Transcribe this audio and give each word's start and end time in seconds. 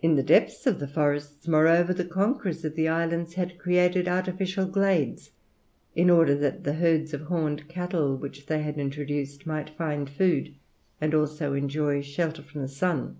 In 0.00 0.16
the 0.16 0.24
depths 0.24 0.66
of 0.66 0.80
the 0.80 0.88
forests, 0.88 1.46
moreover, 1.46 1.94
the 1.94 2.04
conquerors 2.04 2.64
of 2.64 2.74
the 2.74 2.88
islands 2.88 3.34
had 3.34 3.58
created 3.60 4.08
artificial 4.08 4.66
glades, 4.66 5.30
in 5.94 6.10
order 6.10 6.34
that 6.34 6.64
the 6.64 6.72
herds 6.72 7.14
of 7.14 7.20
horned 7.20 7.68
cattle 7.68 8.16
which 8.16 8.46
they 8.46 8.62
had 8.64 8.76
introduced 8.76 9.46
might 9.46 9.70
find 9.70 10.10
food 10.10 10.52
and 11.00 11.14
also 11.14 11.52
enjoy 11.54 12.02
shelter 12.02 12.42
from 12.42 12.62
the 12.62 12.66
sun. 12.68 13.18